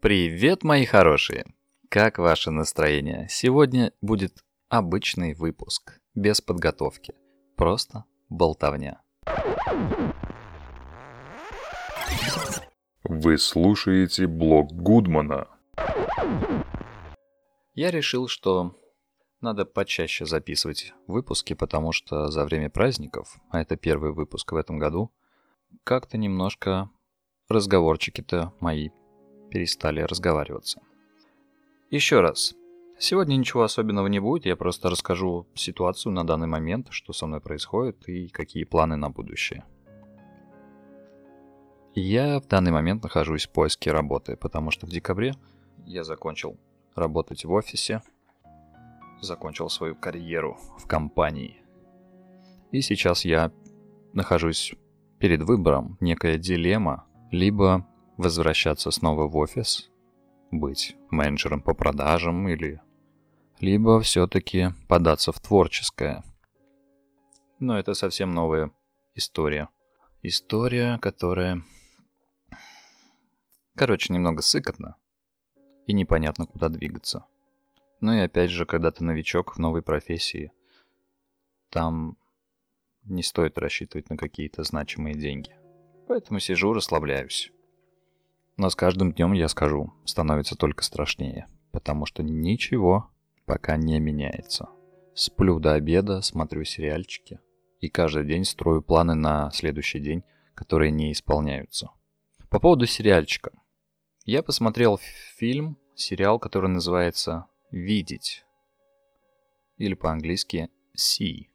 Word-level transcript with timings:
Привет, 0.00 0.64
мои 0.64 0.86
хорошие! 0.86 1.44
Как 1.90 2.16
ваше 2.16 2.50
настроение? 2.50 3.26
Сегодня 3.28 3.92
будет 4.00 4.42
обычный 4.70 5.34
выпуск, 5.34 6.00
без 6.14 6.40
подготовки. 6.40 7.12
Просто 7.54 8.04
болтовня. 8.30 9.02
Вы 13.04 13.36
слушаете 13.36 14.26
блог 14.26 14.72
Гудмана. 14.72 15.48
Я 17.74 17.90
решил, 17.90 18.26
что 18.26 18.74
надо 19.42 19.66
почаще 19.66 20.24
записывать 20.24 20.94
выпуски, 21.08 21.52
потому 21.52 21.92
что 21.92 22.28
за 22.28 22.46
время 22.46 22.70
праздников, 22.70 23.38
а 23.50 23.60
это 23.60 23.76
первый 23.76 24.12
выпуск 24.12 24.52
в 24.52 24.56
этом 24.56 24.78
году, 24.78 25.12
как-то 25.84 26.16
немножко 26.16 26.88
разговорчики-то 27.50 28.54
мои 28.60 28.88
перестали 29.50 30.00
разговариваться. 30.00 30.80
Еще 31.90 32.20
раз. 32.20 32.54
Сегодня 32.98 33.36
ничего 33.36 33.62
особенного 33.62 34.06
не 34.06 34.20
будет, 34.20 34.46
я 34.46 34.56
просто 34.56 34.90
расскажу 34.90 35.46
ситуацию 35.54 36.12
на 36.12 36.24
данный 36.24 36.46
момент, 36.46 36.88
что 36.90 37.12
со 37.12 37.26
мной 37.26 37.40
происходит 37.40 38.08
и 38.08 38.28
какие 38.28 38.64
планы 38.64 38.96
на 38.96 39.10
будущее. 39.10 39.64
Я 41.94 42.40
в 42.40 42.46
данный 42.46 42.70
момент 42.70 43.02
нахожусь 43.02 43.46
в 43.46 43.50
поиске 43.50 43.90
работы, 43.90 44.36
потому 44.36 44.70
что 44.70 44.86
в 44.86 44.90
декабре 44.90 45.34
я 45.86 46.04
закончил 46.04 46.56
работать 46.94 47.44
в 47.44 47.52
офисе, 47.52 48.02
закончил 49.20 49.68
свою 49.68 49.96
карьеру 49.96 50.56
в 50.78 50.86
компании. 50.86 51.62
И 52.70 52.80
сейчас 52.80 53.24
я 53.24 53.50
нахожусь 54.12 54.74
перед 55.18 55.42
выбором, 55.42 55.96
некая 56.00 56.38
дилемма, 56.38 57.06
либо 57.30 57.86
возвращаться 58.20 58.90
снова 58.90 59.26
в 59.26 59.36
офис, 59.36 59.90
быть 60.50 60.96
менеджером 61.10 61.60
по 61.62 61.74
продажам 61.74 62.48
или... 62.48 62.80
Либо 63.58 64.00
все-таки 64.00 64.68
податься 64.88 65.32
в 65.32 65.40
творческое. 65.40 66.24
Но 67.58 67.78
это 67.78 67.92
совсем 67.92 68.30
новая 68.30 68.70
история. 69.14 69.68
История, 70.22 70.98
которая... 70.98 71.62
Короче, 73.74 74.12
немного 74.14 74.40
сыкотно. 74.40 74.96
И 75.86 75.92
непонятно, 75.92 76.46
куда 76.46 76.70
двигаться. 76.70 77.26
Ну 78.00 78.14
и 78.14 78.20
опять 78.20 78.50
же, 78.50 78.64
когда 78.64 78.90
ты 78.90 79.04
новичок 79.04 79.56
в 79.56 79.58
новой 79.58 79.82
профессии, 79.82 80.52
там 81.68 82.16
не 83.04 83.22
стоит 83.22 83.58
рассчитывать 83.58 84.08
на 84.08 84.16
какие-то 84.16 84.62
значимые 84.62 85.14
деньги. 85.14 85.54
Поэтому 86.08 86.40
сижу, 86.40 86.72
расслабляюсь. 86.72 87.52
Но 88.60 88.68
с 88.68 88.76
каждым 88.76 89.14
днем, 89.14 89.32
я 89.32 89.48
скажу, 89.48 89.94
становится 90.04 90.54
только 90.54 90.84
страшнее, 90.84 91.48
потому 91.72 92.04
что 92.04 92.22
ничего 92.22 93.10
пока 93.46 93.78
не 93.78 93.98
меняется. 93.98 94.68
Сплю 95.14 95.58
до 95.58 95.72
обеда, 95.72 96.20
смотрю 96.20 96.64
сериальчики, 96.64 97.40
и 97.78 97.88
каждый 97.88 98.26
день 98.26 98.44
строю 98.44 98.82
планы 98.82 99.14
на 99.14 99.50
следующий 99.52 99.98
день, 99.98 100.24
которые 100.54 100.90
не 100.90 101.10
исполняются. 101.10 101.88
По 102.50 102.60
поводу 102.60 102.84
сериальчика. 102.84 103.50
Я 104.26 104.42
посмотрел 104.42 105.00
фильм, 105.38 105.78
сериал, 105.94 106.38
который 106.38 106.68
называется 106.68 107.46
«Видеть». 107.70 108.44
Или 109.78 109.94
по-английски 109.94 110.68
«See». 110.94 111.46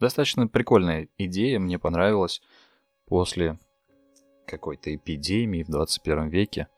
Достаточно 0.00 0.48
прикольная 0.48 1.06
идея, 1.18 1.60
мне 1.60 1.78
понравилась 1.78 2.42
после 3.06 3.60
какой-то 4.46 4.94
эпидемии 4.94 5.62
в 5.62 5.68
21 5.68 6.28
веке. 6.28 6.68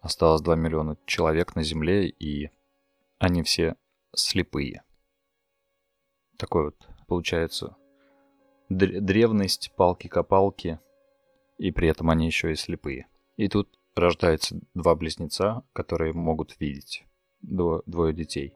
Осталось 0.00 0.42
2 0.42 0.54
миллиона 0.56 0.96
человек 1.06 1.56
на 1.56 1.62
Земле, 1.62 2.08
и 2.08 2.50
они 3.18 3.42
все 3.42 3.76
слепые. 4.14 4.82
Такой 6.36 6.66
вот, 6.66 6.88
получается, 7.06 7.76
древность 8.68 9.72
палки-копалки, 9.76 10.78
и 11.58 11.70
при 11.70 11.88
этом 11.88 12.10
они 12.10 12.26
еще 12.26 12.52
и 12.52 12.56
слепые. 12.56 13.06
И 13.36 13.48
тут 13.48 13.78
рождаются 13.94 14.60
два 14.74 14.94
близнеца, 14.94 15.62
которые 15.72 16.12
могут 16.12 16.58
видеть. 16.60 17.04
Дво, 17.42 17.82
двое 17.86 18.12
детей. 18.12 18.54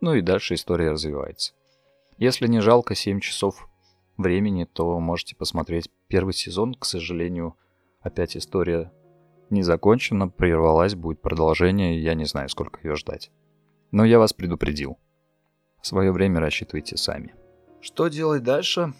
Ну 0.00 0.14
и 0.14 0.20
дальше 0.20 0.54
история 0.54 0.90
развивается. 0.90 1.54
Если 2.18 2.46
не 2.46 2.60
жалко 2.60 2.94
7 2.94 3.20
часов 3.20 3.68
времени, 4.16 4.64
то 4.64 5.00
можете 5.00 5.34
посмотреть 5.34 5.90
первый 6.08 6.32
сезон. 6.34 6.74
К 6.74 6.84
сожалению, 6.84 7.56
Опять 8.04 8.36
история 8.36 8.92
не 9.48 9.62
закончена, 9.62 10.28
прервалась, 10.28 10.94
будет 10.94 11.22
продолжение, 11.22 11.98
я 12.02 12.12
не 12.12 12.26
знаю, 12.26 12.50
сколько 12.50 12.78
ее 12.86 12.96
ждать. 12.96 13.32
Но 13.92 14.04
я 14.04 14.18
вас 14.18 14.34
предупредил. 14.34 14.98
В 15.80 15.86
свое 15.86 16.12
время 16.12 16.38
рассчитывайте 16.38 16.98
сами. 16.98 17.34
Что 17.80 18.08
делать 18.08 18.42
дальше? 18.42 18.92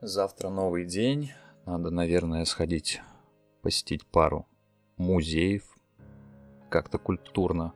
Завтра 0.00 0.48
новый 0.48 0.86
день. 0.86 1.32
Надо, 1.66 1.90
наверное, 1.90 2.46
сходить 2.46 3.02
посетить 3.60 4.06
пару 4.06 4.48
музеев. 4.96 5.64
Как-то 6.70 6.96
культурно 6.98 7.74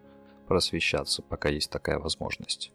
просвещаться, 0.49 1.21
пока 1.21 1.51
есть 1.51 1.71
такая 1.71 1.99
возможность. 1.99 2.73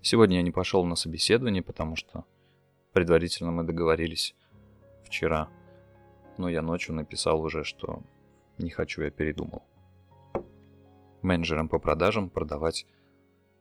Сегодня 0.00 0.36
я 0.36 0.42
не 0.42 0.52
пошел 0.52 0.84
на 0.86 0.96
собеседование, 0.96 1.62
потому 1.62 1.96
что 1.96 2.24
предварительно 2.94 3.50
мы 3.50 3.62
договорились 3.64 4.34
вчера– 5.04 5.50
но 6.38 6.48
я 6.48 6.62
ночью 6.62 6.94
написал 6.94 7.40
уже, 7.42 7.64
что 7.64 8.02
не 8.58 8.70
хочу, 8.70 9.02
я 9.02 9.10
передумал. 9.10 9.62
Менеджерам 11.22 11.68
по 11.68 11.78
продажам 11.78 12.30
продавать 12.30 12.86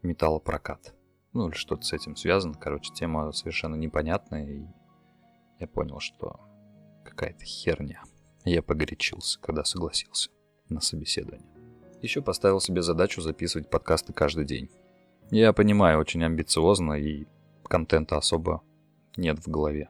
металлопрокат. 0.01 0.93
Ну 1.33 1.47
или 1.47 1.55
что-то 1.55 1.83
с 1.83 1.93
этим 1.93 2.15
связано. 2.15 2.53
Короче, 2.53 2.93
тема 2.93 3.31
совершенно 3.31 3.75
непонятная, 3.75 4.45
и 4.45 4.65
я 5.59 5.67
понял, 5.67 5.99
что 5.99 6.39
какая-то 7.05 7.45
херня. 7.45 8.03
Я 8.45 8.61
погорячился, 8.61 9.39
когда 9.39 9.63
согласился 9.63 10.29
на 10.69 10.81
собеседование. 10.81 11.47
Еще 12.01 12.21
поставил 12.21 12.59
себе 12.59 12.81
задачу 12.81 13.21
записывать 13.21 13.69
подкасты 13.69 14.11
каждый 14.11 14.45
день. 14.45 14.69
Я 15.31 15.53
понимаю, 15.53 15.99
очень 15.99 16.23
амбициозно, 16.23 16.93
и 16.93 17.25
контента 17.63 18.17
особо 18.17 18.61
нет 19.15 19.39
в 19.39 19.49
голове. 19.49 19.89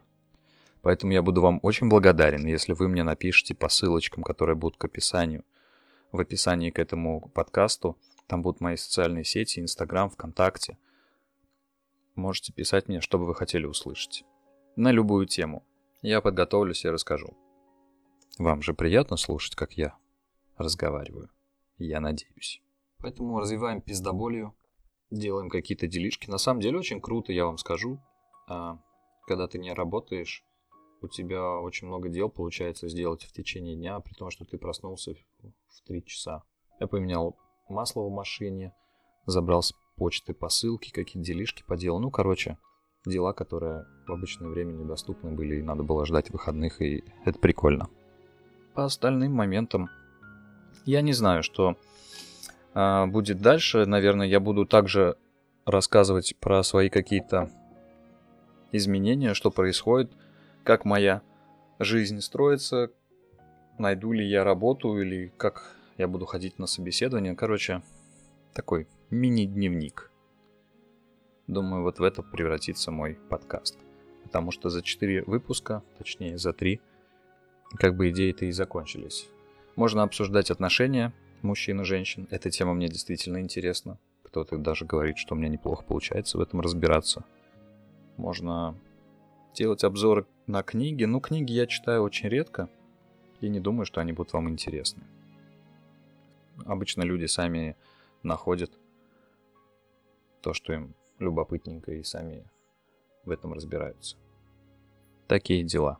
Поэтому 0.84 1.14
я 1.14 1.22
буду 1.22 1.40
вам 1.40 1.60
очень 1.62 1.88
благодарен, 1.88 2.44
если 2.44 2.74
вы 2.74 2.88
мне 2.88 3.02
напишите 3.02 3.54
по 3.54 3.70
ссылочкам, 3.70 4.22
которые 4.22 4.54
будут 4.54 4.76
к 4.76 4.84
описанию. 4.84 5.42
В 6.12 6.20
описании 6.20 6.68
к 6.68 6.78
этому 6.78 7.30
подкасту 7.30 7.98
там 8.26 8.42
будут 8.42 8.60
мои 8.60 8.76
социальные 8.76 9.24
сети, 9.24 9.60
Инстаграм, 9.60 10.10
ВКонтакте. 10.10 10.76
Можете 12.16 12.52
писать 12.52 12.86
мне, 12.86 13.00
что 13.00 13.18
бы 13.18 13.24
вы 13.24 13.34
хотели 13.34 13.64
услышать. 13.64 14.24
На 14.76 14.92
любую 14.92 15.24
тему. 15.24 15.64
Я 16.02 16.20
подготовлюсь 16.20 16.84
и 16.84 16.90
расскажу. 16.90 17.34
Вам 18.38 18.60
же 18.60 18.74
приятно 18.74 19.16
слушать, 19.16 19.56
как 19.56 19.72
я 19.78 19.96
разговариваю. 20.58 21.30
Я 21.78 21.98
надеюсь. 22.00 22.60
Поэтому 22.98 23.40
развиваем 23.40 23.80
пиздоболью, 23.80 24.54
делаем 25.10 25.48
какие-то 25.48 25.86
делишки. 25.86 26.28
На 26.28 26.36
самом 26.36 26.60
деле 26.60 26.78
очень 26.78 27.00
круто, 27.00 27.32
я 27.32 27.46
вам 27.46 27.56
скажу. 27.56 28.02
А, 28.46 28.78
когда 29.26 29.48
ты 29.48 29.58
не 29.58 29.72
работаешь, 29.72 30.44
у 31.04 31.08
тебя 31.08 31.60
очень 31.60 31.86
много 31.86 32.08
дел 32.08 32.30
получается 32.30 32.88
сделать 32.88 33.24
в 33.24 33.32
течение 33.32 33.76
дня, 33.76 34.00
при 34.00 34.14
том, 34.14 34.30
что 34.30 34.44
ты 34.44 34.56
проснулся 34.56 35.14
в 35.42 35.86
3 35.86 36.04
часа. 36.04 36.42
Я 36.80 36.86
поменял 36.86 37.36
масло 37.68 38.02
в 38.02 38.10
машине, 38.10 38.72
забрал 39.26 39.62
с 39.62 39.74
почты 39.96 40.34
посылки, 40.34 40.90
какие-то 40.90 41.26
делишки 41.26 41.62
поделал. 41.66 42.00
Ну, 42.00 42.10
короче, 42.10 42.58
дела, 43.04 43.32
которые 43.32 43.86
в 44.06 44.12
обычное 44.12 44.48
время 44.48 44.72
недоступны 44.72 45.30
были, 45.30 45.56
и 45.56 45.62
надо 45.62 45.82
было 45.82 46.06
ждать 46.06 46.30
выходных, 46.30 46.80
и 46.80 47.04
это 47.24 47.38
прикольно. 47.38 47.88
По 48.74 48.84
остальным 48.84 49.32
моментам 49.34 49.90
я 50.86 51.02
не 51.02 51.12
знаю, 51.12 51.42
что 51.42 51.76
а, 52.72 53.06
будет 53.06 53.40
дальше. 53.40 53.84
Наверное, 53.84 54.26
я 54.26 54.40
буду 54.40 54.66
также 54.66 55.16
рассказывать 55.66 56.34
про 56.40 56.62
свои 56.62 56.88
какие-то 56.88 57.50
изменения, 58.72 59.34
что 59.34 59.50
происходит– 59.50 60.10
как 60.64 60.84
моя 60.84 61.22
жизнь 61.78 62.20
строится, 62.20 62.90
найду 63.78 64.12
ли 64.12 64.26
я 64.26 64.44
работу 64.44 64.98
или 64.98 65.32
как 65.36 65.76
я 65.98 66.08
буду 66.08 66.26
ходить 66.26 66.58
на 66.58 66.66
собеседование. 66.66 67.36
Короче, 67.36 67.82
такой 68.52 68.88
мини-дневник. 69.10 70.10
Думаю, 71.46 71.82
вот 71.82 71.98
в 71.98 72.02
это 72.02 72.22
превратится 72.22 72.90
мой 72.90 73.18
подкаст. 73.28 73.78
Потому 74.24 74.50
что 74.50 74.70
за 74.70 74.82
4 74.82 75.24
выпуска, 75.24 75.82
точнее 75.98 76.38
за 76.38 76.52
3, 76.52 76.80
как 77.76 77.96
бы 77.96 78.10
идеи-то 78.10 78.46
и 78.46 78.50
закончились. 78.50 79.28
Можно 79.76 80.02
обсуждать 80.02 80.50
отношения 80.50 81.12
мужчин 81.42 81.82
и 81.82 81.84
женщин. 81.84 82.26
Эта 82.30 82.50
тема 82.50 82.72
мне 82.72 82.88
действительно 82.88 83.40
интересна. 83.40 83.98
Кто-то 84.22 84.56
даже 84.56 84.86
говорит, 84.86 85.18
что 85.18 85.34
у 85.34 85.38
меня 85.38 85.48
неплохо 85.48 85.84
получается 85.84 86.38
в 86.38 86.40
этом 86.40 86.60
разбираться. 86.60 87.24
Можно 88.16 88.74
делать 89.54 89.84
обзоры 89.84 90.26
на 90.46 90.62
книги. 90.62 91.04
Ну, 91.04 91.20
книги 91.20 91.52
я 91.52 91.66
читаю 91.66 92.02
очень 92.02 92.28
редко 92.28 92.68
и 93.40 93.48
не 93.48 93.60
думаю, 93.60 93.86
что 93.86 94.00
они 94.00 94.12
будут 94.12 94.32
вам 94.32 94.48
интересны. 94.48 95.02
обычно 96.66 97.02
люди 97.02 97.26
сами 97.26 97.76
находят 98.22 98.70
то, 100.40 100.52
что 100.52 100.72
им 100.72 100.94
любопытненько, 101.18 101.92
и 101.92 102.02
сами 102.02 102.44
в 103.24 103.30
этом 103.30 103.52
разбираются. 103.52 104.16
Такие 105.26 105.64
дела. 105.64 105.98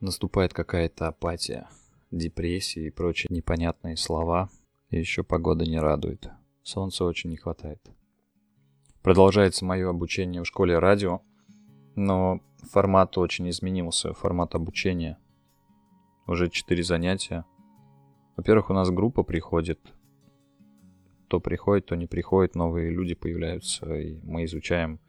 Наступает 0.00 0.52
какая-то 0.52 1.08
апатия, 1.08 1.68
депрессия 2.10 2.86
и 2.86 2.90
прочие 2.90 3.28
непонятные 3.30 3.96
слова. 3.96 4.50
И 4.90 4.98
еще 4.98 5.22
погода 5.24 5.64
не 5.64 5.78
радует. 5.78 6.28
Солнца 6.62 7.04
очень 7.04 7.30
не 7.30 7.36
хватает. 7.36 7.80
Продолжается 9.02 9.64
мое 9.64 9.88
обучение 9.88 10.42
в 10.42 10.46
школе 10.46 10.78
радио, 10.78 11.22
но 11.96 12.40
формат 12.70 13.18
очень 13.18 13.48
изменился, 13.50 14.12
формат 14.14 14.54
обучения. 14.54 15.18
Уже 16.26 16.48
четыре 16.48 16.82
занятия. 16.82 17.44
Во-первых, 18.36 18.70
у 18.70 18.74
нас 18.74 18.90
группа 18.90 19.22
приходит. 19.22 19.80
То 21.28 21.40
приходит, 21.40 21.86
то 21.86 21.96
не 21.96 22.06
приходит, 22.06 22.54
новые 22.54 22.90
люди 22.90 23.14
появляются, 23.14 23.92
и 23.94 24.18
мы 24.22 24.44
изучаем 24.44 25.00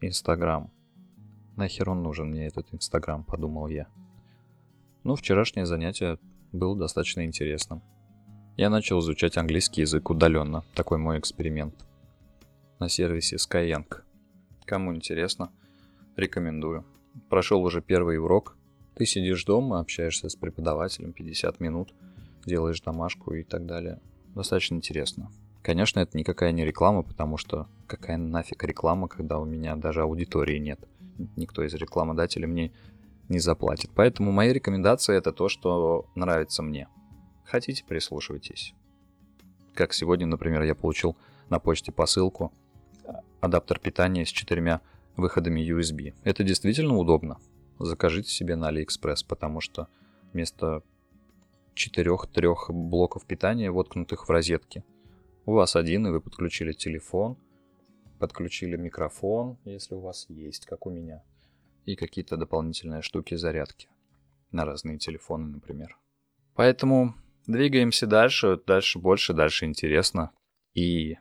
Инстаграм. 0.00 0.70
Нахер 1.56 1.90
он 1.90 2.02
нужен 2.02 2.30
мне 2.30 2.46
этот 2.46 2.72
Инстаграм, 2.72 3.24
подумал 3.24 3.68
я. 3.68 3.88
Ну, 5.04 5.14
вчерашнее 5.16 5.66
занятие 5.66 6.18
было 6.52 6.76
достаточно 6.76 7.24
интересным. 7.24 7.82
Я 8.56 8.68
начал 8.70 9.00
изучать 9.00 9.36
английский 9.36 9.82
язык 9.82 10.10
удаленно. 10.10 10.64
Такой 10.74 10.98
мой 10.98 11.18
эксперимент. 11.18 11.74
На 12.78 12.88
сервисе 12.88 13.36
Skyeng. 13.36 14.02
Кому 14.64 14.94
интересно, 14.94 15.50
рекомендую. 16.16 16.84
Прошел 17.28 17.62
уже 17.62 17.80
первый 17.80 18.18
урок. 18.18 18.56
Ты 18.94 19.06
сидишь 19.06 19.44
дома, 19.44 19.80
общаешься 19.80 20.28
с 20.28 20.36
преподавателем 20.36 21.12
50 21.12 21.60
минут, 21.60 21.94
делаешь 22.44 22.80
домашку 22.80 23.34
и 23.34 23.42
так 23.42 23.66
далее. 23.66 24.00
Достаточно 24.34 24.76
интересно. 24.76 25.30
Конечно, 25.62 26.00
это 26.00 26.16
никакая 26.16 26.52
не 26.52 26.64
реклама, 26.64 27.02
потому 27.02 27.36
что 27.36 27.68
какая 27.86 28.16
нафиг 28.16 28.62
реклама, 28.64 29.08
когда 29.08 29.38
у 29.38 29.44
меня 29.44 29.76
даже 29.76 30.02
аудитории 30.02 30.58
нет. 30.58 30.80
Никто 31.36 31.62
из 31.62 31.74
рекламодателей 31.74 32.46
мне 32.46 32.72
не 33.28 33.38
заплатит. 33.38 33.90
Поэтому 33.94 34.32
мои 34.32 34.52
рекомендации 34.52 35.16
это 35.16 35.32
то, 35.32 35.48
что 35.48 36.06
нравится 36.14 36.62
мне. 36.62 36.88
Хотите, 37.44 37.84
прислушивайтесь. 37.84 38.74
Как 39.74 39.92
сегодня, 39.92 40.26
например, 40.26 40.62
я 40.62 40.74
получил 40.74 41.16
на 41.48 41.58
почте 41.58 41.92
посылку 41.92 42.52
адаптер 43.40 43.78
питания 43.78 44.24
с 44.24 44.28
четырьмя 44.28 44.80
выходами 45.20 45.60
USB. 45.60 46.14
Это 46.24 46.42
действительно 46.44 46.96
удобно. 46.96 47.38
Закажите 47.78 48.30
себе 48.30 48.56
на 48.56 48.70
AliExpress, 48.70 49.24
потому 49.26 49.60
что 49.60 49.88
вместо 50.32 50.82
четырех-трех 51.74 52.70
блоков 52.70 53.24
питания, 53.26 53.70
воткнутых 53.70 54.28
в 54.28 54.30
розетки, 54.30 54.84
у 55.46 55.52
вас 55.52 55.76
один, 55.76 56.06
и 56.06 56.10
вы 56.10 56.20
подключили 56.20 56.72
телефон, 56.72 57.38
подключили 58.18 58.76
микрофон, 58.76 59.58
если 59.64 59.94
у 59.94 60.00
вас 60.00 60.26
есть, 60.28 60.66
как 60.66 60.86
у 60.86 60.90
меня, 60.90 61.22
и 61.86 61.96
какие-то 61.96 62.36
дополнительные 62.36 63.02
штуки 63.02 63.34
зарядки 63.34 63.88
на 64.52 64.64
разные 64.64 64.98
телефоны, 64.98 65.48
например. 65.48 65.98
Поэтому 66.54 67.14
двигаемся 67.46 68.06
дальше, 68.06 68.60
дальше 68.66 68.98
больше, 68.98 69.32
дальше 69.32 69.64
интересно. 69.64 70.32
И 70.74 71.16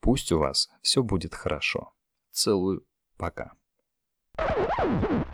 пусть 0.00 0.32
у 0.32 0.38
вас 0.38 0.68
все 0.82 1.02
будет 1.02 1.34
хорошо. 1.34 1.92
Целую, 2.32 2.84
пока. 3.20 3.52
thank 4.38 5.10
you 5.10 5.24